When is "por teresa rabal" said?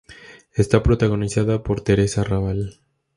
1.61-2.79